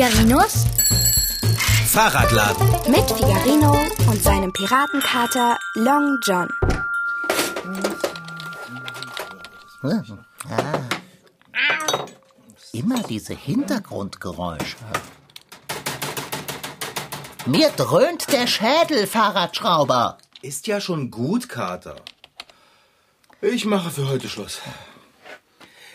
[0.00, 0.64] Figarinos
[1.88, 2.66] Fahrradladen.
[2.90, 3.76] mit Figarino
[4.08, 6.48] und seinem Piratenkater Long John.
[12.72, 14.78] Immer diese Hintergrundgeräusche.
[17.44, 20.16] Mir dröhnt der Schädel, Fahrradschrauber.
[20.40, 21.96] Ist ja schon gut, Kater.
[23.42, 24.62] Ich mache für heute Schluss.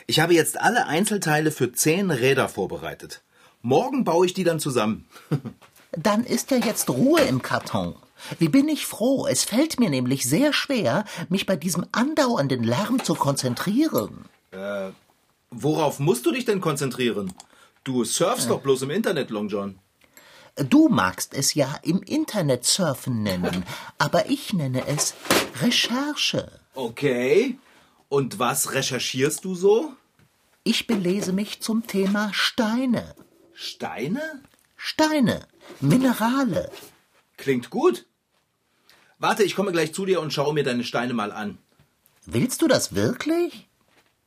[0.05, 3.23] Ich habe jetzt alle Einzelteile für zehn Räder vorbereitet.
[3.65, 5.07] Morgen baue ich die dann zusammen.
[5.91, 7.95] Dann ist ja jetzt Ruhe im Karton.
[8.37, 9.25] Wie bin ich froh.
[9.25, 14.25] Es fällt mir nämlich sehr schwer, mich bei diesem andauernden Lärm zu konzentrieren.
[15.49, 17.33] Worauf musst du dich denn konzentrieren?
[17.83, 19.79] Du surfst doch bloß im Internet, Long John.
[20.69, 23.65] Du magst es ja im Internet surfen nennen,
[23.97, 25.15] aber ich nenne es
[25.63, 26.51] Recherche.
[26.75, 27.57] Okay.
[28.09, 29.93] Und was recherchierst du so?
[30.63, 33.15] Ich belese mich zum Thema Steine.
[33.55, 34.41] Steine?
[34.75, 35.47] Steine,
[35.79, 36.69] Minerale.
[37.37, 38.05] Klingt gut.
[39.17, 41.57] Warte, ich komme gleich zu dir und schaue mir deine Steine mal an.
[42.25, 43.69] Willst du das wirklich?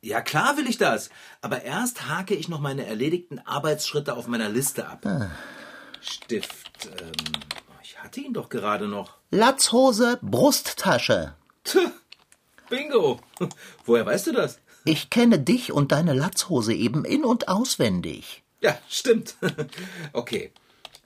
[0.01, 1.09] Ja, klar will ich das.
[1.41, 5.05] Aber erst hake ich noch meine erledigten Arbeitsschritte auf meiner Liste ab.
[6.01, 6.87] Stift.
[6.87, 7.11] Ähm,
[7.83, 9.17] ich hatte ihn doch gerade noch.
[9.29, 11.35] Latzhose, Brusttasche.
[11.65, 11.77] Tch,
[12.69, 13.19] Bingo.
[13.85, 14.59] Woher weißt du das?
[14.85, 18.43] Ich kenne dich und deine Latzhose eben in- und auswendig.
[18.61, 19.35] Ja, stimmt.
[20.13, 20.51] Okay.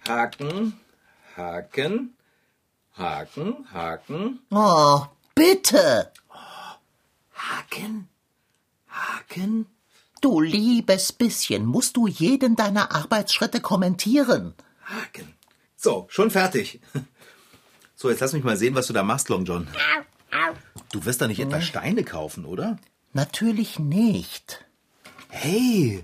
[0.08, 0.80] Haken,
[1.38, 2.14] Haken,
[2.98, 6.12] Haken, Haken, Oh, bitte.
[7.34, 8.09] Haken,
[8.88, 9.66] Haken.
[10.22, 14.54] Du liebes bisschen, musst du jeden deiner Arbeitsschritte kommentieren.
[14.86, 15.34] Haken.
[15.76, 16.80] So, schon fertig.
[17.96, 19.66] So, jetzt lass mich mal sehen, was du da machst, Long John.
[20.92, 22.78] Du wirst da nicht etwa Steine kaufen, oder?
[23.14, 24.66] Natürlich nicht.
[25.30, 26.03] Hey,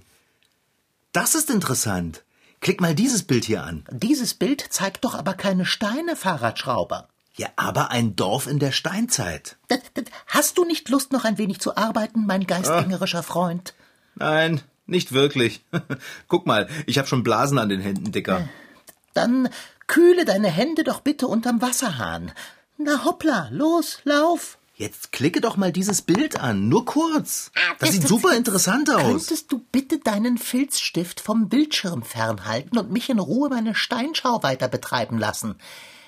[1.11, 2.23] das ist interessant.
[2.61, 3.85] Klick mal dieses Bild hier an.
[3.91, 7.07] Dieses Bild zeigt doch aber keine Steine, Fahrradschrauber.
[7.35, 9.55] Ja, aber ein Dorf in der Steinzeit.
[9.71, 13.73] D- d- Hast du nicht Lust, noch ein wenig zu arbeiten, mein geistgängerischer Freund?
[14.15, 15.63] Nein, nicht wirklich.
[16.27, 18.49] Guck mal, ich habe schon Blasen an den Händen, Dicker.
[19.13, 19.49] Dann
[19.87, 22.33] kühle deine Hände doch bitte unterm Wasserhahn.
[22.77, 24.57] Na hoppla, los, lauf.
[24.79, 27.51] Jetzt klicke doch mal dieses Bild an, nur kurz.
[27.79, 29.27] Das sieht super interessant aus.
[29.27, 34.69] Könntest du bitte deinen Filzstift vom Bildschirm fernhalten und mich in Ruhe meine Steinschau weiter
[34.69, 35.55] betreiben lassen?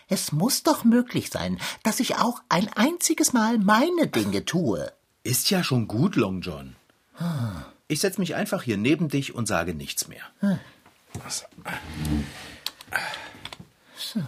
[0.07, 4.89] Es muss doch möglich sein, dass ich auch ein einziges Mal meine Dinge tue.
[5.23, 6.77] Ist ja schon gut, Long John.
[7.89, 10.23] Ich setz mich einfach hier neben dich und sage nichts mehr.
[13.97, 14.21] So.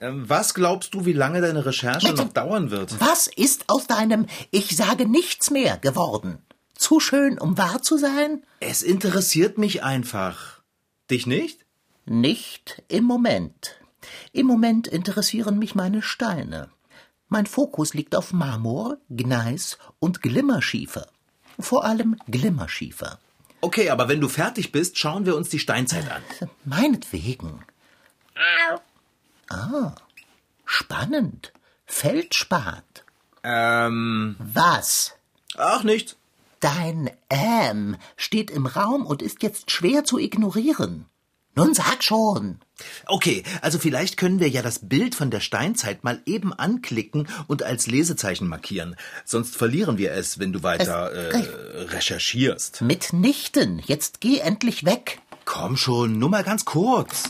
[0.00, 3.00] Ähm, Was glaubst du, wie lange deine Recherche noch dauern wird?
[3.00, 6.38] Was ist aus deinem Ich sage nichts mehr geworden?
[6.74, 8.42] Zu schön, um wahr zu sein?
[8.60, 10.60] Es interessiert mich einfach.
[11.10, 11.64] Dich nicht?
[12.06, 13.76] Nicht im Moment.
[14.32, 16.70] Im Moment interessieren mich meine Steine.
[17.28, 21.08] Mein Fokus liegt auf Marmor, Gneis und Glimmerschiefer.
[21.58, 23.18] Vor allem Glimmerschiefer.
[23.60, 26.22] Okay, aber wenn du fertig bist, schauen wir uns die Steinzeit an.
[26.64, 27.64] Meinetwegen.
[29.50, 29.94] Ah,
[30.64, 31.52] spannend.
[31.86, 32.84] Feldspat.
[33.44, 35.14] Ähm, Was?
[35.56, 36.16] ach nicht.
[36.60, 41.06] Dein Ähm steht im Raum und ist jetzt schwer zu ignorieren.
[41.54, 42.60] Nun sag schon.
[43.06, 47.62] Okay, also vielleicht können wir ja das Bild von der Steinzeit mal eben anklicken und
[47.64, 48.94] als Lesezeichen markieren.
[49.24, 52.82] Sonst verlieren wir es, wenn du weiter Es- äh, recherchierst.
[52.82, 53.80] Mitnichten.
[53.84, 55.20] Jetzt geh endlich weg.
[55.44, 57.24] Komm schon, nur mal ganz kurz.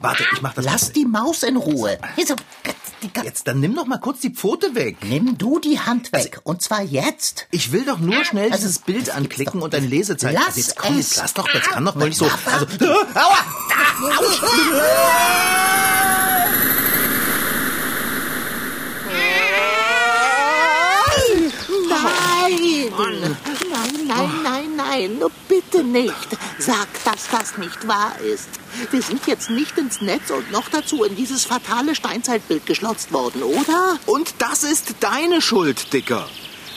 [0.00, 1.98] Warte, ich mach das Lass die Maus in Ruhe.
[3.22, 4.96] Jetzt, dann nimm doch mal kurz die Pfote weg.
[5.04, 6.40] Nimm du die Hand weg.
[6.44, 7.46] und zwar jetzt.
[7.50, 9.88] Ich will doch nur schnell Also, dieses Bild anklicken und ein.
[9.88, 10.34] Lesezeichen.
[10.34, 11.16] Lass Also jetzt komm, es.
[11.16, 12.24] lass doch, das kann doch wohl nicht so.
[12.24, 13.06] Also, warte.
[13.14, 13.38] aua!
[21.88, 22.92] Nein!
[22.96, 23.36] Nein,
[23.70, 24.30] nein, nein,
[24.94, 26.28] nein, nur bitte nicht.
[26.58, 28.48] Sag, dass das nicht wahr ist.
[28.90, 33.42] Wir sind jetzt nicht ins Netz und noch dazu in dieses fatale Steinzeitbild geschlotzt worden,
[33.42, 33.98] oder?
[34.06, 36.28] Und das ist deine Schuld, Dicker.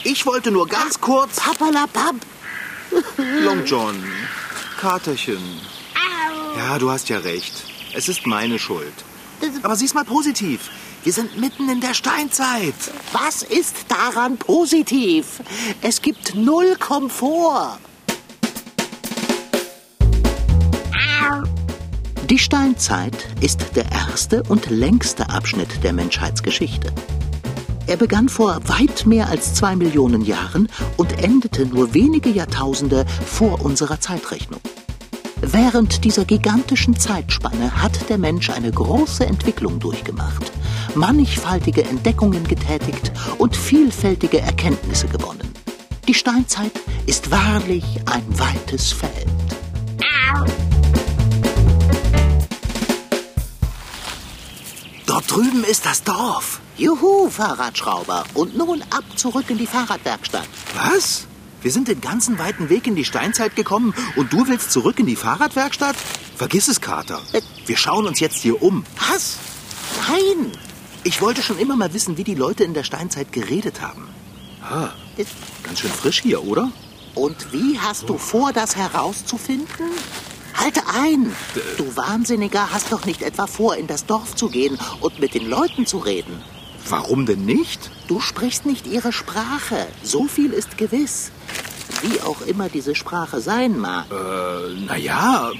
[0.04, 1.36] Ich wollte nur ganz kurz.
[1.36, 2.16] Papalapap.
[3.42, 4.02] Long John,
[4.80, 5.42] Katerchen.
[6.56, 7.52] Ja, du hast ja recht.
[7.94, 8.92] Es ist meine Schuld.
[9.62, 10.70] Aber sieh's mal positiv.
[11.04, 12.74] Wir sind mitten in der Steinzeit.
[13.12, 15.40] Was ist daran positiv?
[15.80, 17.78] Es gibt null Komfort.
[22.30, 26.92] Die Steinzeit ist der erste und längste Abschnitt der Menschheitsgeschichte.
[27.86, 33.64] Er begann vor weit mehr als zwei Millionen Jahren und endete nur wenige Jahrtausende vor
[33.64, 34.60] unserer Zeitrechnung.
[35.40, 40.52] Während dieser gigantischen Zeitspanne hat der Mensch eine große Entwicklung durchgemacht,
[40.94, 45.50] mannigfaltige Entdeckungen getätigt und vielfältige Erkenntnisse gewonnen.
[46.06, 46.72] Die Steinzeit
[47.06, 49.26] ist wahrlich ein weites Feld.
[50.34, 50.67] Dort
[55.28, 56.60] drüben ist das Dorf.
[56.76, 58.24] Juhu, Fahrradschrauber.
[58.34, 60.48] Und nun ab zurück in die Fahrradwerkstatt.
[60.74, 61.26] Was?
[61.60, 65.06] Wir sind den ganzen weiten Weg in die Steinzeit gekommen und du willst zurück in
[65.06, 65.96] die Fahrradwerkstatt?
[66.36, 67.20] Vergiss es, Kater.
[67.66, 68.84] Wir schauen uns jetzt hier um.
[69.10, 69.36] Was?
[70.08, 70.52] Nein.
[71.04, 74.08] Ich wollte schon immer mal wissen, wie die Leute in der Steinzeit geredet haben.
[74.62, 74.90] Ah,
[75.62, 76.70] ganz schön frisch hier, oder?
[77.14, 79.86] Und wie hast du vor, das herauszufinden?
[80.58, 81.34] Halte ein!
[81.76, 85.48] Du Wahnsinniger hast doch nicht etwa vor, in das Dorf zu gehen und mit den
[85.48, 86.42] Leuten zu reden.
[86.88, 87.90] Warum denn nicht?
[88.08, 89.86] Du sprichst nicht ihre Sprache.
[90.02, 91.30] So viel ist gewiss.
[92.02, 94.06] Wie auch immer diese Sprache sein mag.
[94.10, 95.52] Äh, naja.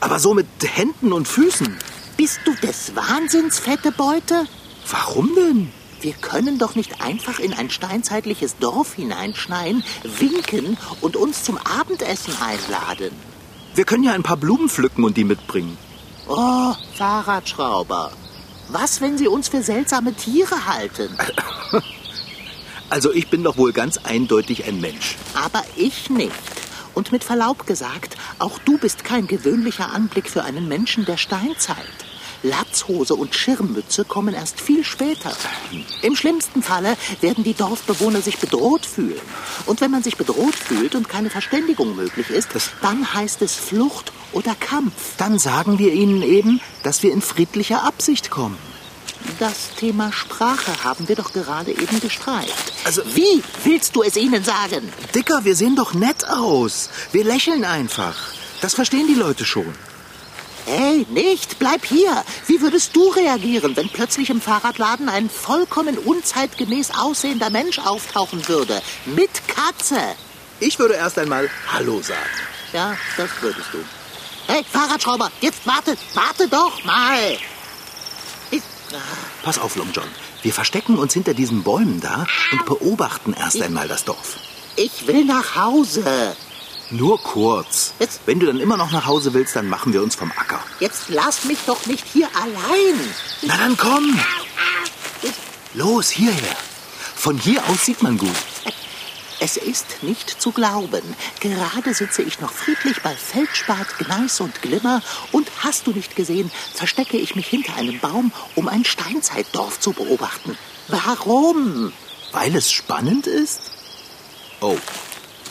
[0.00, 1.76] Aber so mit Händen und Füßen.
[2.16, 4.46] Bist du des Wahnsinns, fette Beute?
[4.90, 5.72] Warum denn?
[6.00, 12.34] Wir können doch nicht einfach in ein steinzeitliches Dorf hineinschneien, winken und uns zum Abendessen
[12.40, 13.10] einladen.
[13.78, 15.78] Wir können ja ein paar Blumen pflücken und die mitbringen.
[16.26, 18.10] Oh, Fahrradschrauber.
[18.70, 21.16] Was, wenn sie uns für seltsame Tiere halten?
[22.90, 25.16] Also ich bin doch wohl ganz eindeutig ein Mensch.
[25.34, 26.32] Aber ich nicht.
[26.94, 32.07] Und mit Verlaub gesagt, auch du bist kein gewöhnlicher Anblick für einen Menschen der Steinzeit.
[32.42, 35.32] Latzhose und Schirmmütze kommen erst viel später.
[36.02, 39.20] Im schlimmsten Falle werden die Dorfbewohner sich bedroht fühlen.
[39.66, 42.48] Und wenn man sich bedroht fühlt und keine Verständigung möglich ist,
[42.80, 44.92] dann heißt es Flucht oder Kampf.
[45.16, 48.58] Dann sagen wir ihnen eben, dass wir in friedlicher Absicht kommen.
[49.40, 52.72] Das Thema Sprache haben wir doch gerade eben gestreift.
[52.84, 54.88] Also- wie willst du es ihnen sagen?
[55.14, 56.88] Dicker, wir sehen doch nett aus.
[57.12, 58.14] Wir lächeln einfach.
[58.60, 59.74] Das verstehen die Leute schon.
[60.70, 62.22] Hey, nicht, bleib hier.
[62.46, 68.82] Wie würdest du reagieren, wenn plötzlich im Fahrradladen ein vollkommen unzeitgemäß aussehender Mensch auftauchen würde?
[69.06, 69.98] Mit Katze.
[70.60, 72.20] Ich würde erst einmal Hallo sagen.
[72.74, 73.78] Ja, das würdest du.
[74.46, 77.38] Hey, Fahrradschrauber, jetzt warte, warte doch mal.
[78.50, 78.60] Ich,
[79.42, 80.08] Pass auf, Long John.
[80.42, 84.36] Wir verstecken uns hinter diesen Bäumen da und beobachten erst einmal das Dorf.
[84.76, 86.36] ich will nach Hause.
[86.90, 87.92] Nur kurz.
[87.98, 90.60] Jetzt- Wenn du dann immer noch nach Hause willst, dann machen wir uns vom Acker.
[90.80, 93.14] Jetzt lass mich doch nicht hier allein.
[93.42, 94.18] Na dann komm.
[95.74, 96.56] Los, hierher.
[97.14, 98.30] Von hier aus sieht man gut.
[99.40, 101.02] Es ist nicht zu glauben.
[101.40, 105.00] Gerade sitze ich noch friedlich bei Feldspat, Gneis und Glimmer
[105.30, 109.92] und hast du nicht gesehen, verstecke ich mich hinter einem Baum, um ein Steinzeitdorf zu
[109.92, 110.56] beobachten.
[110.88, 111.92] Warum?
[112.32, 113.60] Weil es spannend ist?
[114.60, 114.76] Oh,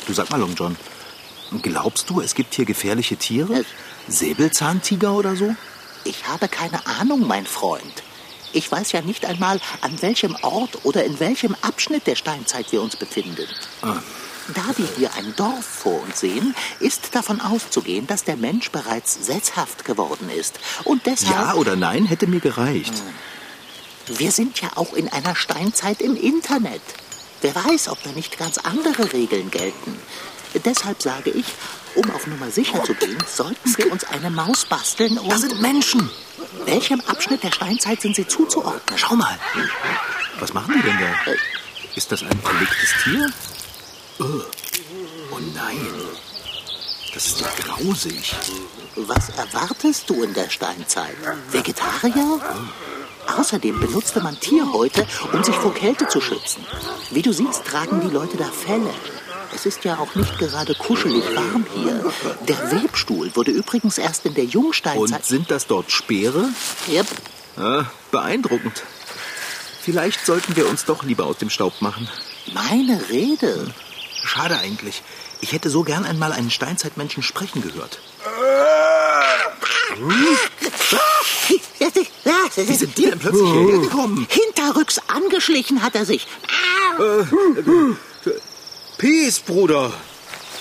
[0.06, 0.76] du sag mal, Long John.
[1.62, 3.64] Glaubst du, es gibt hier gefährliche Tiere?
[4.08, 5.56] Säbelzahntiger oder so?
[6.04, 8.04] Ich habe keine Ahnung, mein Freund.
[8.54, 12.82] Ich weiß ja nicht einmal, an welchem Ort oder in welchem Abschnitt der Steinzeit wir
[12.82, 13.48] uns befinden.
[13.82, 19.26] Da wir hier ein Dorf vor uns sehen, ist davon auszugehen, dass der Mensch bereits
[19.26, 20.60] sesshaft geworden ist.
[20.86, 21.36] Und deshalb.
[21.36, 22.94] Ja oder nein, hätte mir gereicht.
[24.08, 26.82] Wir sind ja auch in einer Steinzeit im Internet.
[27.42, 30.00] Wer weiß, ob da nicht ganz andere Regeln gelten.
[30.60, 31.46] Deshalb sage ich,
[31.96, 35.32] um auf Nummer sicher zu gehen, sollten wir uns eine Maus basteln und...
[35.32, 36.10] Da sind Menschen.
[36.66, 38.98] Welchem Abschnitt der Steinzeit sind sie zuzuordnen?
[38.98, 39.38] Schau mal.
[40.40, 41.32] Was machen die denn da?
[41.96, 43.30] Ist das ein verlegtes Tier?
[44.20, 44.42] Oh,
[45.32, 45.88] oh nein.
[47.14, 48.36] Das ist ja grausig.
[48.96, 51.16] Was erwartest du in der Steinzeit?
[51.52, 52.40] Vegetarier?
[53.38, 56.66] Außerdem benutzte man Tierhäute, um sich vor Kälte zu schützen.
[57.12, 58.94] Wie du siehst, tragen die Leute da Felle.
[59.54, 62.14] Es ist ja auch nicht gerade kuschelig warm hier.
[62.48, 65.26] Der Webstuhl wurde übrigens erst in der Und Jungsteinzeit...
[65.26, 66.50] sind das dort Speere?
[66.88, 67.08] Yep.
[67.58, 68.84] Ah, beeindruckend.
[69.82, 72.08] Vielleicht sollten wir uns doch lieber aus dem Staub machen.
[72.54, 73.74] Meine Rede.
[74.24, 75.02] Schade eigentlich.
[75.42, 78.00] Ich hätte so gern einmal einen Steinzeitmenschen sprechen gehört.
[82.56, 84.28] Wie sind die denn plötzlich hierher gekommen?
[84.30, 86.28] Hinterrücks angeschlichen hat er sich.
[88.98, 89.94] Peace, Bruder.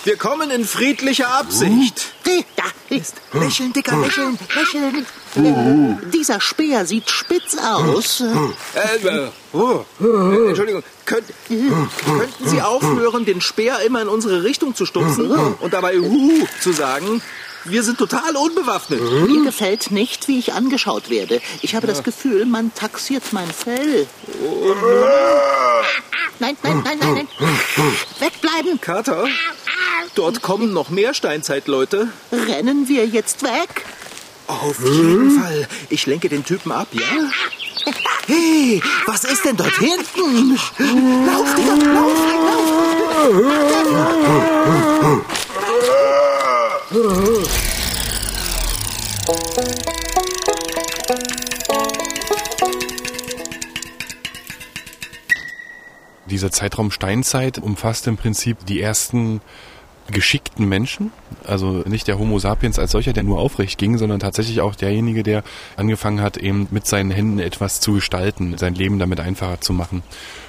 [0.05, 2.13] Wir kommen in friedlicher Absicht.
[2.57, 2.65] Da
[2.95, 3.15] ist.
[3.33, 4.39] Lächeln, Dicker, lächeln.
[4.55, 5.07] Lächeln.
[5.37, 8.21] Äh, Dieser Speer sieht spitz aus.
[8.21, 9.85] Äh, äh, oh,
[10.49, 15.99] Entschuldigung, könnt, könnten Sie aufhören, den Speer immer in unsere Richtung zu stupsen und dabei
[15.99, 17.23] Hu zu sagen?
[17.69, 19.01] Wir sind total unbewaffnet.
[19.29, 21.41] Mir gefällt nicht, wie ich angeschaut werde.
[21.63, 24.07] Ich habe das Gefühl, man taxiert mein Fell.
[26.39, 27.29] Nein, nein, nein, nein, nein.
[28.21, 28.81] Wegbleiben.
[28.81, 29.27] Kater,
[30.15, 32.09] Dort kommen noch mehr Steinzeitleute.
[32.33, 33.85] Rennen wir jetzt weg?
[34.47, 35.69] Auf jeden Fall.
[35.91, 37.03] Ich lenke den Typen ab, ja?
[38.27, 40.59] Hey, was ist denn dort hinten?
[41.27, 42.13] Lauf, Digga, lauf,
[45.03, 45.46] lauf!
[46.97, 47.05] Dieser
[56.51, 59.43] Zeitraum Steinzeit umfasst im Prinzip die ersten
[60.11, 61.13] geschickten Menschen,
[61.45, 65.23] also nicht der Homo sapiens als solcher, der nur aufrecht ging, sondern tatsächlich auch derjenige,
[65.23, 65.45] der
[65.77, 70.03] angefangen hat, eben mit seinen Händen etwas zu gestalten, sein Leben damit einfacher zu machen.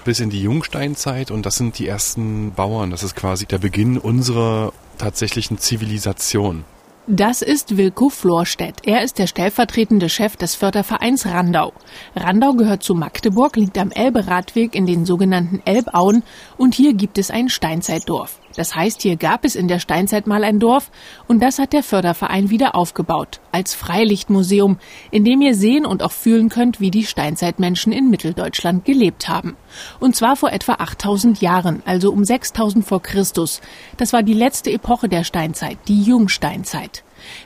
[0.06, 3.98] Bis in die Jungsteinzeit und das sind die ersten Bauern, das ist quasi der Beginn
[3.98, 6.66] unserer tatsächlichen Zivilisation.
[7.10, 8.82] Das ist Wilko Florstedt.
[8.84, 11.72] Er ist der stellvertretende Chef des Fördervereins Randau.
[12.18, 16.24] Randau gehört zu Magdeburg, liegt am Elberadweg in den sogenannten Elbauen
[16.58, 18.40] und hier gibt es ein Steinzeitdorf.
[18.58, 20.92] Das heißt, hier gab es in der Steinzeit mal ein Dorf
[21.28, 24.78] und das hat der Förderverein wieder aufgebaut als Freilichtmuseum,
[25.12, 29.56] in dem ihr sehen und auch fühlen könnt, wie die Steinzeitmenschen in Mitteldeutschland gelebt haben.
[30.00, 33.62] Und zwar vor etwa 8000 Jahren, also um 6000 vor Christus.
[33.98, 37.04] Das war die letzte Epoche der Steinzeit, die Jungsteinzeit.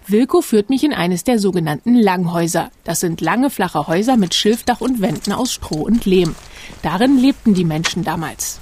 [0.07, 2.71] Wilko führt mich in eines der sogenannten Langhäuser.
[2.85, 6.35] Das sind lange flache Häuser mit Schilfdach und Wänden aus Stroh und Lehm.
[6.81, 8.61] Darin lebten die Menschen damals.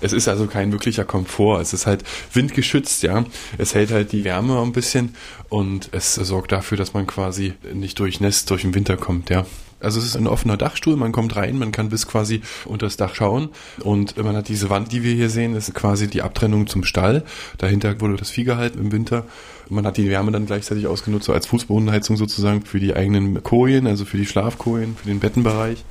[0.00, 1.60] Es ist also kein wirklicher Komfort.
[1.60, 3.24] Es ist halt windgeschützt, ja.
[3.56, 5.14] Es hält halt die Wärme ein bisschen
[5.48, 9.46] und es sorgt dafür, dass man quasi nicht durchnässt durch den Winter kommt, ja.
[9.78, 12.96] Also es ist ein offener Dachstuhl, man kommt rein, man kann bis quasi unter das
[12.96, 13.50] Dach schauen
[13.80, 17.24] und man hat diese Wand, die wir hier sehen, ist quasi die Abtrennung zum Stall.
[17.58, 19.26] Dahinter wurde das Vieh gehalten im Winter.
[19.68, 23.86] Man hat die Wärme dann gleichzeitig ausgenutzt, so als Fußbodenheizung sozusagen für die eigenen Kojen,
[23.86, 25.84] also für die Schlafkojen, für den Bettenbereich.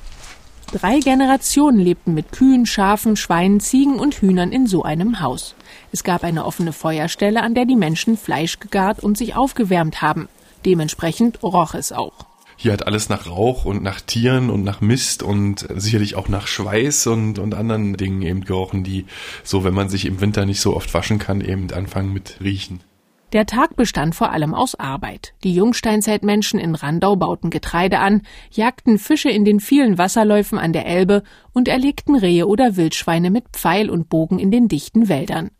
[0.72, 5.54] Drei Generationen lebten mit Kühen, Schafen, Schweinen, Ziegen und Hühnern in so einem Haus.
[5.92, 10.28] Es gab eine offene Feuerstelle, an der die Menschen Fleisch gegart und sich aufgewärmt haben.
[10.64, 12.26] Dementsprechend roch es auch.
[12.56, 16.46] Hier hat alles nach Rauch und nach Tieren und nach Mist und sicherlich auch nach
[16.46, 19.04] Schweiß und, und anderen Dingen eben gerochen, die
[19.44, 22.80] so, wenn man sich im Winter nicht so oft waschen kann, eben anfangen mit riechen.
[23.32, 25.34] Der Tag bestand vor allem aus Arbeit.
[25.42, 30.86] Die Jungsteinzeitmenschen in Randau bauten Getreide an, jagten Fische in den vielen Wasserläufen an der
[30.86, 35.50] Elbe und erlegten Rehe oder Wildschweine mit Pfeil und Bogen in den dichten Wäldern.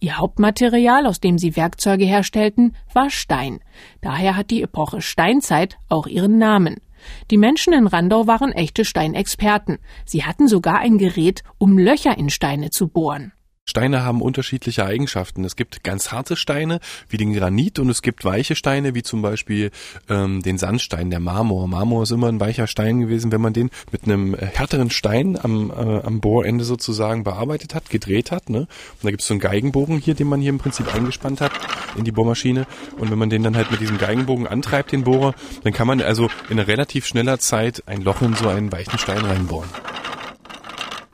[0.00, 3.60] Ihr Hauptmaterial, aus dem sie Werkzeuge herstellten, war Stein.
[4.02, 6.76] Daher hat die Epoche Steinzeit auch ihren Namen.
[7.30, 9.78] Die Menschen in Randau waren echte Steinexperten.
[10.04, 13.32] Sie hatten sogar ein Gerät, um Löcher in Steine zu bohren.
[13.74, 15.42] Steine haben unterschiedliche Eigenschaften.
[15.42, 16.78] Es gibt ganz harte Steine
[17.08, 19.72] wie den Granit und es gibt weiche Steine wie zum Beispiel
[20.08, 21.66] ähm, den Sandstein, der Marmor.
[21.66, 25.36] Marmor ist immer ein weicher Stein gewesen, wenn man den mit einem äh, härteren Stein
[25.42, 28.48] am, äh, am Bohrende sozusagen bearbeitet hat, gedreht hat.
[28.48, 28.58] Ne?
[28.58, 28.68] Und
[29.02, 31.50] da gibt es so einen Geigenbogen hier, den man hier im Prinzip eingespannt hat
[31.96, 32.66] in die Bohrmaschine.
[32.98, 36.00] Und wenn man den dann halt mit diesem Geigenbogen antreibt, den Bohrer, dann kann man
[36.00, 39.70] also in relativ schneller Zeit ein Loch in so einen weichen Stein reinbohren.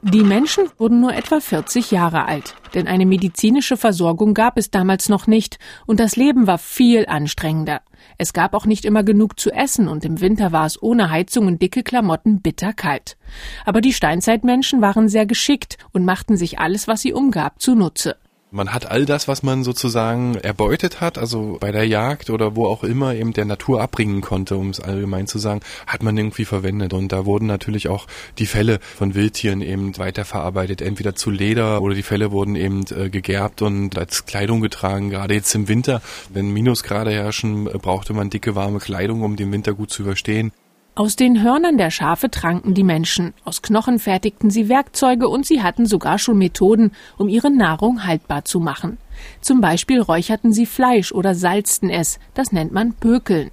[0.02, 5.10] Die Menschen wurden nur etwa 40 Jahre alt, denn eine medizinische Versorgung gab es damals
[5.10, 7.82] noch nicht und das Leben war viel anstrengender.
[8.16, 11.48] Es gab auch nicht immer genug zu essen und im Winter war es ohne Heizung
[11.48, 13.18] und dicke Klamotten bitterkalt.
[13.66, 18.16] Aber die Steinzeitmenschen waren sehr geschickt und machten sich alles, was sie umgab, zunutze.
[18.52, 22.66] Man hat all das, was man sozusagen erbeutet hat, also bei der Jagd oder wo
[22.66, 26.44] auch immer eben der Natur abbringen konnte, um es allgemein zu sagen, hat man irgendwie
[26.44, 26.92] verwendet.
[26.92, 31.94] Und da wurden natürlich auch die Felle von Wildtieren eben weiterverarbeitet, entweder zu Leder oder
[31.94, 35.10] die Felle wurden eben äh, gegerbt und als Kleidung getragen.
[35.10, 39.52] Gerade jetzt im Winter, wenn Minusgrade herrschen, äh, brauchte man dicke, warme Kleidung, um den
[39.52, 40.50] Winter gut zu überstehen.
[40.96, 45.62] Aus den Hörnern der Schafe tranken die Menschen, aus Knochen fertigten sie Werkzeuge und sie
[45.62, 48.98] hatten sogar schon Methoden, um ihre Nahrung haltbar zu machen.
[49.40, 53.50] Zum Beispiel räucherten sie Fleisch oder salzten es, das nennt man Pökeln.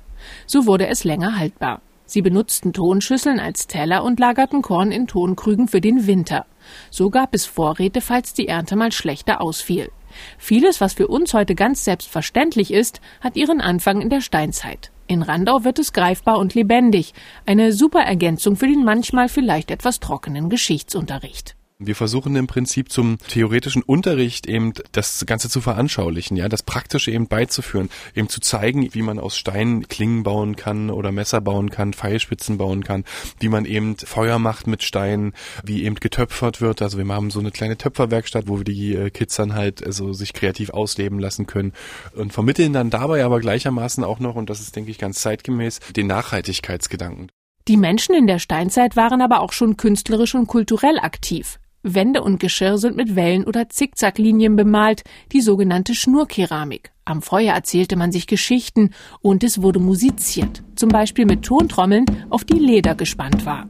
[0.48, 1.82] So wurde es länger haltbar.
[2.08, 6.46] Sie benutzten Tonschüsseln als Teller und lagerten Korn in Tonkrügen für den Winter.
[6.89, 9.91] So gab es Vorräte, falls die Ernte mal schlechter ausfiel.
[10.39, 14.91] Vieles, was für uns heute ganz selbstverständlich ist, hat ihren Anfang in der Steinzeit.
[15.07, 17.13] In Randau wird es greifbar und lebendig.
[17.45, 21.55] Eine super Ergänzung für den manchmal vielleicht etwas trockenen Geschichtsunterricht.
[21.79, 27.12] Wir versuchen im Prinzip zum theoretischen Unterricht eben das Ganze zu veranschaulichen, ja, das Praktische
[27.12, 31.69] eben beizuführen, eben zu zeigen, wie man aus Stein Klingen bauen kann oder Messer bauen
[31.69, 33.03] kann, Pfeilspitzen bauen kann,
[33.39, 36.81] wie man eben Feuer macht mit Steinen, wie eben getöpfert wird.
[36.81, 40.13] Also wir haben so eine kleine Töpferwerkstatt, wo wir die äh, Kids dann halt also
[40.13, 41.74] sich kreativ ausleben lassen können
[42.15, 45.79] und vermitteln dann dabei aber gleichermaßen auch noch, und das ist denke ich ganz zeitgemäß,
[45.96, 47.31] den Nachhaltigkeitsgedanken.
[47.67, 51.60] Die Menschen in der Steinzeit waren aber auch schon künstlerisch und kulturell aktiv.
[51.94, 56.91] Wände und Geschirr sind mit Wellen- oder Zickzacklinien bemalt, die sogenannte Schnurkeramik.
[57.06, 58.91] Am Feuer erzählte man sich Geschichten
[59.22, 63.67] und es wurde musiziert, zum Beispiel mit Tontrommeln, auf die Leder gespannt war.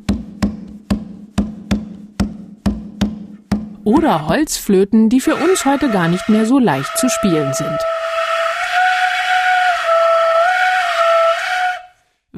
[3.83, 7.77] Oder Holzflöten, die für uns heute gar nicht mehr so leicht zu spielen sind.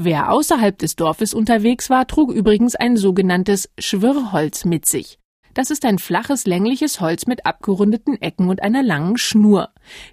[0.02, 5.19] Wer außerhalb des Dorfes unterwegs war, trug übrigens ein sogenanntes Schwirrholz mit sich.
[5.60, 9.68] Das ist ein flaches, längliches Holz mit abgerundeten Ecken und einer langen Schnur,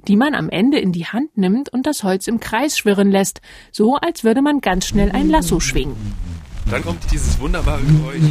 [0.09, 3.41] die man am Ende in die Hand nimmt und das Holz im Kreis schwirren lässt,
[3.71, 5.95] so als würde man ganz schnell ein Lasso schwingen.
[6.69, 8.23] Dann kommt dieses wunderbare Geräusch.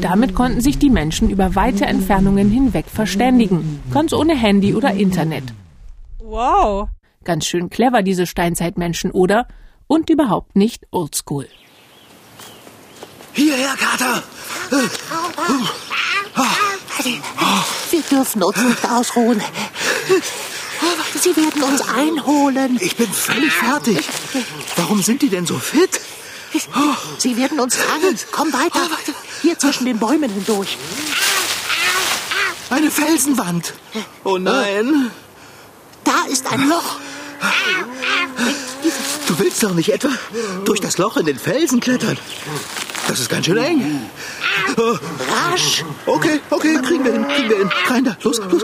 [0.00, 5.52] Damit konnten sich die Menschen über weite Entfernungen hinweg verständigen, ganz ohne Handy oder Internet.
[6.20, 6.86] Wow.
[7.24, 9.48] Ganz schön clever, diese Steinzeitmenschen, oder?
[9.88, 11.48] Und überhaupt nicht oldschool.
[13.32, 14.22] Hierher, Kater!
[17.90, 19.42] Wir dürfen uns nicht ausruhen.
[21.20, 22.78] Sie werden uns einholen.
[22.80, 23.98] Ich bin völlig fertig.
[24.76, 26.00] Warum sind die denn so fit?
[27.18, 28.18] Sie werden uns fangen.
[28.32, 28.80] Komm weiter.
[29.42, 30.76] Hier zwischen den Bäumen hindurch.
[32.70, 33.74] Eine Felsenwand.
[34.24, 35.10] Oh nein.
[36.04, 36.96] Da ist ein Loch.
[39.28, 40.08] Du willst doch nicht etwa
[40.64, 42.18] durch das Loch in den Felsen klettern.
[43.08, 44.10] Das ist ganz schön eng.
[44.74, 45.84] Rasch.
[46.06, 47.70] Okay, okay, kriegen wir hin, kriegen wir hin.
[47.88, 48.62] Rein da, los, los.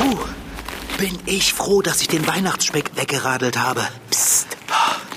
[0.00, 0.18] Oh,
[0.96, 3.86] bin ich froh, dass ich den Weihnachtsspeck weggeradelt habe.
[4.10, 4.46] Psst.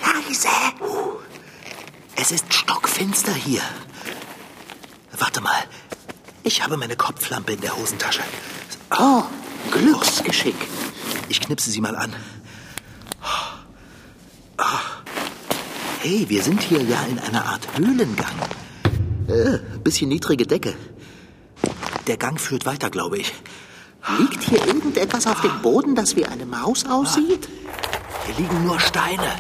[0.02, 0.50] Leise.
[2.18, 3.62] Es ist stockfinster hier.
[5.18, 5.64] Warte mal.
[6.44, 8.22] Ich habe meine Kopflampe in der Hosentasche.
[8.98, 9.24] Oh,
[9.72, 10.56] Glücksgeschick.
[11.28, 12.14] Ich knipse sie mal an.
[14.58, 14.80] Ah.
[16.02, 18.34] Hey, wir sind hier ja in einer Art Höhlengang.
[19.28, 20.76] Äh, bisschen niedrige Decke.
[22.08, 23.34] Der Gang führt weiter, glaube ich.
[24.18, 27.48] Liegt hier irgendetwas auf dem Boden, das wie eine Maus aussieht?
[28.26, 29.36] Hier liegen nur Steine.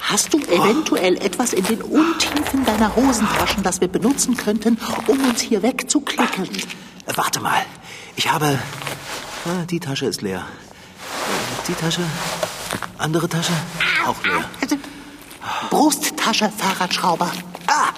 [0.00, 4.76] Hast du eventuell etwas in den Untiefen deiner Hosentaschen, das wir benutzen könnten,
[5.06, 6.48] um uns hier wegzuklicken?
[7.14, 7.64] Äh, Warte mal.
[8.16, 8.58] Ich habe.
[9.46, 10.38] Ah, die Tasche ist leer.
[10.40, 12.02] Äh, Die Tasche.
[12.98, 13.52] Andere Tasche.
[14.06, 14.44] Auch leer.
[15.70, 17.30] Brusttasche, Fahrradschrauber.
[17.66, 17.88] Ah!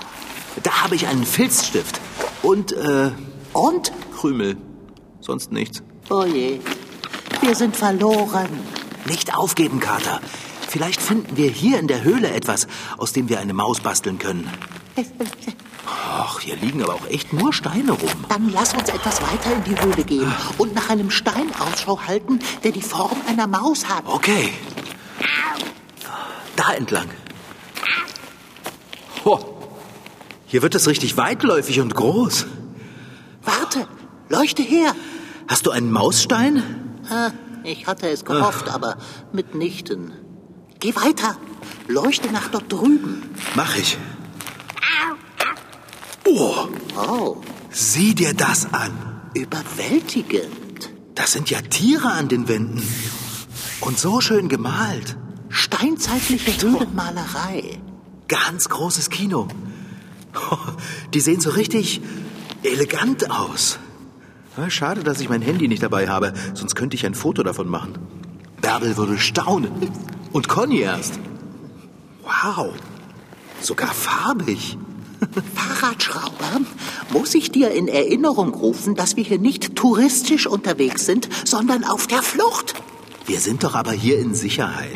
[0.63, 2.01] Da habe ich einen Filzstift.
[2.43, 3.11] Und, äh,
[3.53, 3.93] Und?
[4.19, 4.57] Krümel.
[5.21, 5.83] Sonst nichts.
[6.09, 6.61] Oh je,
[7.41, 8.49] wir sind verloren.
[9.07, 10.21] Nicht aufgeben, Kater.
[10.69, 14.49] Vielleicht finden wir hier in der Höhle etwas, aus dem wir eine Maus basteln können.
[15.87, 18.25] Ach, hier liegen aber auch echt nur Steine rum.
[18.29, 22.39] Dann lass uns etwas weiter in die Höhle gehen und nach einem Stein Ausschau halten,
[22.65, 24.05] der die Form einer Maus hat.
[24.07, 24.53] Okay.
[26.57, 27.09] Da entlang.
[29.25, 29.69] Ho.
[30.47, 32.47] Hier wird es richtig weitläufig und groß.
[33.43, 33.87] Warte,
[34.29, 34.95] leuchte her.
[35.49, 36.63] Hast du einen Mausstein?
[37.65, 38.97] Ich hatte es gehofft, aber
[39.33, 40.13] mitnichten.
[40.79, 41.37] Geh weiter.
[41.89, 43.35] Leuchte nach dort drüben.
[43.55, 43.99] Mach ich.
[46.27, 47.37] Oh, Oh,
[47.71, 48.93] sieh dir das an.
[49.35, 50.91] überwältigend.
[51.15, 52.83] Das sind ja Tiere an den Wänden.
[53.81, 55.17] Und so schön gemalt.
[55.51, 57.79] Steinzeitliche Höhlenmalerei.
[58.29, 59.47] Ganz großes Kino.
[61.15, 62.01] Die sehen so richtig
[62.63, 63.79] elegant aus.
[64.69, 67.99] Schade, dass ich mein Handy nicht dabei habe, sonst könnte ich ein Foto davon machen.
[68.63, 69.71] Bärbel würde staunen.
[70.33, 71.19] Und Conny erst.
[72.23, 72.73] Wow.
[73.61, 74.79] Sogar farbig.
[75.55, 76.61] Fahrradschrauber,
[77.13, 82.07] muss ich dir in Erinnerung rufen, dass wir hier nicht touristisch unterwegs sind, sondern auf
[82.07, 82.75] der Flucht?
[83.27, 84.95] Wir sind doch aber hier in Sicherheit.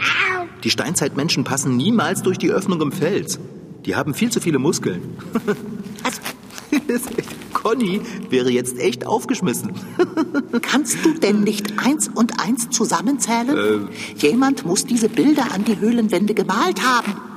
[0.63, 3.41] Die Steinzeitmenschen passen niemals durch die Öffnung im Fels.
[3.87, 5.17] Die haben viel zu viele Muskeln.
[6.03, 6.23] Also,
[7.53, 9.73] Conny wäre jetzt echt aufgeschmissen.
[10.63, 13.89] kannst du denn nicht eins und eins zusammenzählen?
[14.17, 17.30] Jemand muss diese Bilder an die Höhlenwände gemalt haben.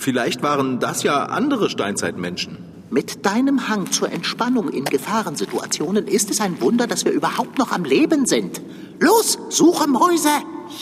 [0.00, 2.56] Vielleicht waren das ja andere Steinzeitmenschen.
[2.88, 7.70] Mit deinem Hang zur Entspannung in Gefahrensituationen ist es ein Wunder, dass wir überhaupt noch
[7.70, 8.62] am Leben sind.
[8.98, 10.30] Los, suche Mäuse!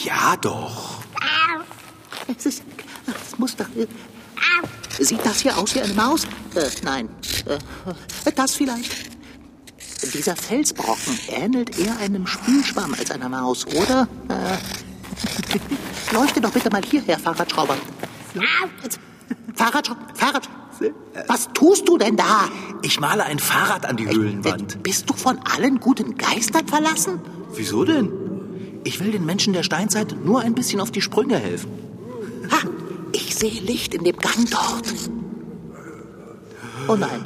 [0.05, 1.03] Ja doch.
[2.29, 2.63] Es ist.
[3.07, 3.67] Es muss doch.
[5.01, 6.25] Sieht das hier aus wie eine Maus?
[6.55, 7.09] Äh, nein.
[7.47, 8.93] Äh, das vielleicht.
[10.15, 14.07] Dieser Felsbrocken ähnelt eher einem Spülschwamm als einer Maus, oder?
[14.29, 17.77] Äh, leuchte doch bitte mal hierher, Fahrradschrauber.
[19.55, 20.49] Fahrradschrauber, Fahrrad.
[21.27, 22.49] Was tust du denn da?
[22.83, 24.83] Ich male ein Fahrrad an die Höhlenwand.
[24.83, 27.21] Bist du von allen guten Geistern verlassen?
[27.55, 28.13] Wieso denn?
[28.85, 31.71] Ich will den Menschen der Steinzeit nur ein bisschen auf die Sprünge helfen.
[32.51, 32.59] Ha,
[33.13, 34.87] ich sehe Licht in dem Gang dort.
[36.87, 37.25] Oh nein,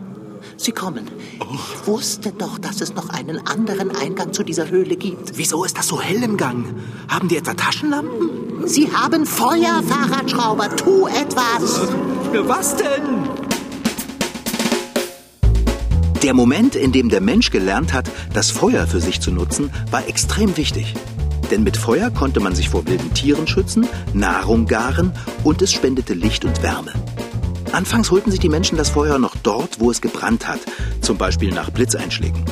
[0.56, 1.10] sie kommen.
[1.52, 5.36] Ich wusste doch, dass es noch einen anderen Eingang zu dieser Höhle gibt.
[5.36, 6.66] Wieso ist das so hell im Gang?
[7.08, 8.66] Haben die etwa Taschenlampen?
[8.66, 10.76] Sie haben Feuer, Fahrradschrauber.
[10.76, 11.80] Tu etwas.
[12.32, 13.28] Was denn?
[16.22, 20.06] Der Moment, in dem der Mensch gelernt hat, das Feuer für sich zu nutzen, war
[20.06, 20.94] extrem wichtig.
[21.50, 25.12] Denn mit Feuer konnte man sich vor wilden Tieren schützen, Nahrung garen
[25.42, 26.92] und es spendete Licht und Wärme.
[27.72, 30.60] Anfangs holten sich die Menschen das Feuer noch dort, wo es gebrannt hat,
[31.00, 32.44] zum Beispiel nach Blitzeinschlägen.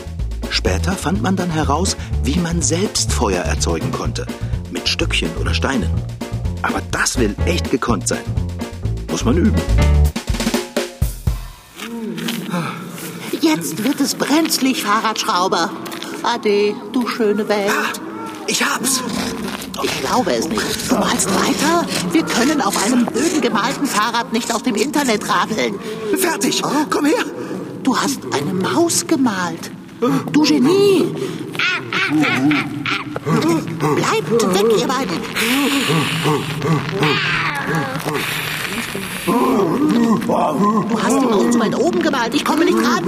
[0.48, 4.26] Später fand man dann heraus, wie man selbst Feuer erzeugen konnte,
[4.70, 5.90] mit Stöckchen oder Steinen.
[6.62, 8.24] Aber das will echt gekonnt sein.
[9.10, 9.60] Muss man üben.
[13.40, 15.70] Jetzt wird es brenzlig, Fahrradschrauber.
[16.22, 17.70] Ade, du schöne Welt.
[17.70, 17.92] Ah,
[18.46, 19.02] ich hab's!
[19.82, 20.90] Ich glaube es nicht.
[20.90, 21.86] Du malst weiter?
[22.12, 25.78] Wir können auf einem öden gemalten Fahrrad nicht aus dem Internet radeln.
[26.18, 26.62] Fertig!
[26.90, 27.24] Komm her!
[27.82, 29.70] Du hast eine Maus gemalt.
[30.32, 31.14] Du Genie!
[33.80, 35.20] Bleibt weg, ihr beiden!
[39.26, 42.34] Du hast die Maus zu weit oben gemalt.
[42.34, 43.04] Ich komme nicht ran.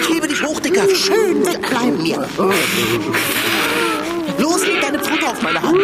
[0.00, 0.84] Ich hebe dich hoch, Dicker!
[0.94, 2.28] Schön wegbleiben mir.
[4.92, 5.78] Deine Pfote auf meine Hand!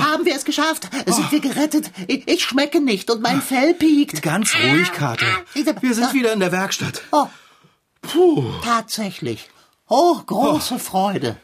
[0.00, 0.88] Haben wir es geschafft?
[1.06, 1.90] Sind wir gerettet?
[2.06, 4.22] Ich schmecke nicht und mein Fell piekt.
[4.22, 5.26] Ganz ruhig, Kater.
[5.80, 7.02] Wir sind wieder in der Werkstatt.
[7.10, 7.26] Oh.
[8.62, 9.50] Tatsächlich.
[9.88, 11.36] Oh, große Freude.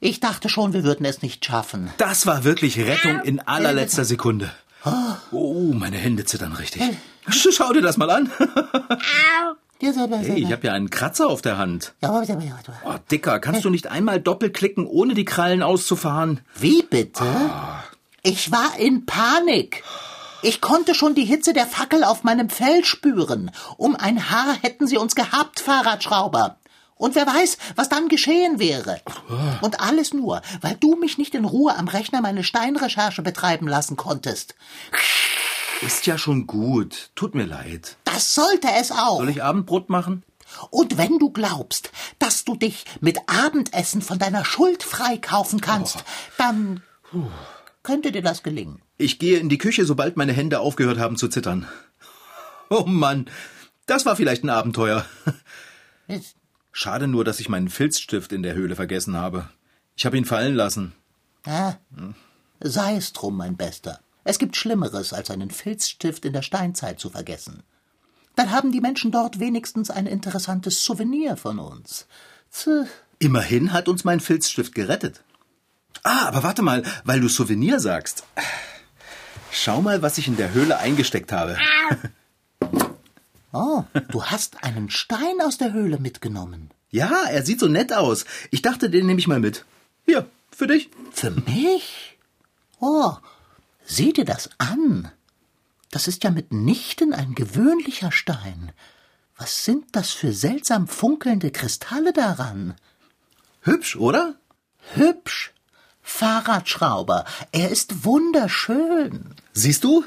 [0.00, 1.92] Ich dachte schon, wir würden es nicht schaffen.
[1.98, 4.50] Das war wirklich Rettung in allerletzter Sekunde.
[4.84, 6.82] Oh, meine Hände zittern richtig.
[7.28, 8.30] Schau dir das mal an.
[10.32, 11.94] Hey, ich habe ja einen Kratzer auf der Hand.
[12.84, 16.40] Oh, Dicker, kannst du nicht einmal doppelklicken, ohne die Krallen auszufahren?
[16.56, 17.24] Wie bitte?
[18.24, 19.84] Ich war in Panik.
[20.42, 23.50] Ich konnte schon die Hitze der Fackel auf meinem Fell spüren.
[23.76, 26.56] Um ein Haar hätten sie uns gehabt, Fahrradschrauber.
[26.98, 29.00] Und wer weiß, was dann geschehen wäre.
[29.62, 33.96] Und alles nur, weil du mich nicht in Ruhe am Rechner meine Steinrecherche betreiben lassen
[33.96, 34.54] konntest.
[35.80, 37.10] Ist ja schon gut.
[37.14, 37.96] Tut mir leid.
[38.04, 39.18] Das sollte es auch.
[39.18, 40.24] Soll ich Abendbrot machen?
[40.70, 46.04] Und wenn du glaubst, dass du dich mit Abendessen von deiner Schuld freikaufen kannst,
[46.36, 46.82] dann
[47.82, 48.82] könnte dir das gelingen.
[48.96, 51.68] Ich gehe in die Küche, sobald meine Hände aufgehört haben zu zittern.
[52.70, 53.30] Oh Mann,
[53.86, 55.06] das war vielleicht ein Abenteuer.
[56.80, 59.48] Schade nur, dass ich meinen Filzstift in der Höhle vergessen habe.
[59.96, 60.92] Ich habe ihn fallen lassen.
[61.44, 61.76] Ja,
[62.60, 63.98] sei es drum, mein Bester.
[64.22, 67.64] Es gibt Schlimmeres, als einen Filzstift in der Steinzeit zu vergessen.
[68.36, 72.06] Dann haben die Menschen dort wenigstens ein interessantes Souvenir von uns.
[72.52, 72.86] Tch,
[73.18, 75.24] Immerhin hat uns mein Filzstift gerettet.
[76.04, 78.22] Ah, aber warte mal, weil du Souvenir sagst.
[79.50, 81.58] Schau mal, was ich in der Höhle eingesteckt habe.
[83.52, 86.70] Oh, du hast einen Stein aus der Höhle mitgenommen.
[86.90, 88.24] Ja, er sieht so nett aus.
[88.50, 89.64] Ich dachte, den nehme ich mal mit.
[90.06, 90.90] Hier, für dich.
[91.12, 92.18] Für mich?
[92.80, 93.12] Oh,
[93.84, 95.10] sieh dir das an.
[95.90, 98.72] Das ist ja mitnichten ein gewöhnlicher Stein.
[99.36, 102.74] Was sind das für seltsam funkelnde Kristalle daran?
[103.62, 104.34] Hübsch, oder?
[104.94, 105.52] Hübsch.
[106.02, 107.24] Fahrradschrauber.
[107.52, 109.34] Er ist wunderschön.
[109.52, 110.04] Siehst du?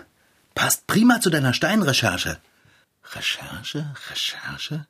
[0.53, 2.39] Passt prima zu deiner Steinrecherche.
[3.13, 4.87] Recherche, Recherche?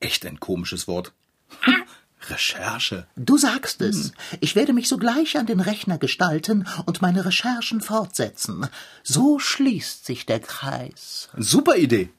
[0.00, 1.12] Echt ein komisches Wort.
[2.30, 3.06] Recherche.
[3.16, 4.12] Du sagst es.
[4.40, 8.66] Ich werde mich sogleich an den Rechner gestalten und meine Recherchen fortsetzen.
[9.02, 11.28] So schließt sich der Kreis.
[11.36, 12.10] Super Idee.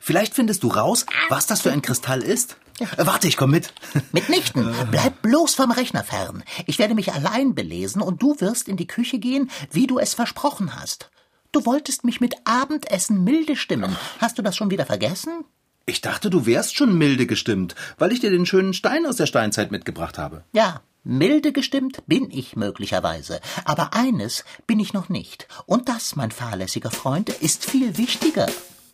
[0.00, 2.56] Vielleicht findest du raus, was das für ein Kristall ist.
[2.78, 3.72] Äh, warte, ich komm mit.
[4.12, 4.74] Mitnichten.
[4.90, 6.42] Bleib bloß vom Rechner fern.
[6.66, 10.14] Ich werde mich allein belesen und du wirst in die Küche gehen, wie du es
[10.14, 11.10] versprochen hast.
[11.52, 13.94] Du wolltest mich mit Abendessen milde stimmen.
[14.18, 15.44] Hast du das schon wieder vergessen?
[15.84, 19.26] Ich dachte, du wärst schon milde gestimmt, weil ich dir den schönen Stein aus der
[19.26, 20.44] Steinzeit mitgebracht habe.
[20.52, 23.38] Ja, milde gestimmt bin ich möglicherweise.
[23.66, 25.46] Aber eines bin ich noch nicht.
[25.66, 28.46] Und das, mein fahrlässiger Freund, ist viel wichtiger.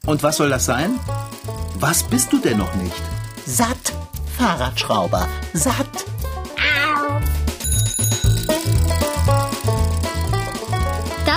[0.05, 0.99] Und was soll das sein?
[1.79, 3.03] Was bist du denn noch nicht?
[3.47, 3.93] Satt,
[4.37, 6.08] Fahrradschrauber, satt.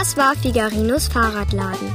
[0.02, 1.94] Das war Figarinos Fahrradladen.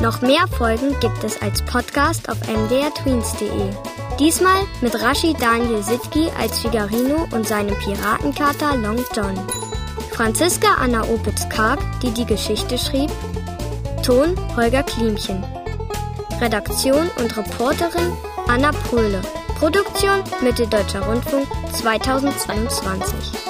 [0.00, 3.72] Noch mehr Folgen gibt es als Podcast auf mdrtweens.de.
[4.20, 9.34] Diesmal mit Rashid Daniel Sitki als Figarino und seinem Piratenkater Long John.
[10.12, 13.10] Franziska Anna Opitz-Karg, die die Geschichte schrieb.
[14.04, 15.42] Ton Holger Klimchen.
[16.40, 18.12] Redaktion und Reporterin
[18.46, 19.22] Anna Pröhle.
[19.58, 23.49] Produktion Mitteldeutscher Rundfunk 2022.